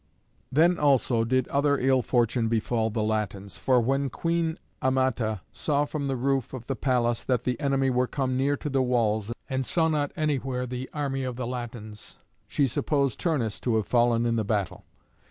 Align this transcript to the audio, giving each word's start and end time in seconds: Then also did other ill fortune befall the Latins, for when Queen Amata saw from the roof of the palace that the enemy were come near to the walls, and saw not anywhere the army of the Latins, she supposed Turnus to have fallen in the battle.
Then 0.51 0.79
also 0.79 1.23
did 1.23 1.47
other 1.49 1.77
ill 1.77 2.01
fortune 2.01 2.47
befall 2.47 2.89
the 2.89 3.03
Latins, 3.03 3.59
for 3.59 3.79
when 3.79 4.09
Queen 4.09 4.57
Amata 4.81 5.41
saw 5.51 5.85
from 5.85 6.07
the 6.07 6.15
roof 6.15 6.55
of 6.55 6.65
the 6.65 6.75
palace 6.75 7.23
that 7.23 7.43
the 7.43 7.59
enemy 7.59 7.91
were 7.91 8.07
come 8.07 8.35
near 8.35 8.57
to 8.57 8.69
the 8.71 8.81
walls, 8.81 9.31
and 9.47 9.63
saw 9.63 9.87
not 9.89 10.11
anywhere 10.15 10.65
the 10.65 10.89
army 10.91 11.23
of 11.23 11.35
the 11.35 11.45
Latins, 11.45 12.17
she 12.47 12.65
supposed 12.65 13.19
Turnus 13.19 13.59
to 13.59 13.75
have 13.75 13.85
fallen 13.85 14.25
in 14.25 14.37
the 14.37 14.43
battle. 14.43 14.85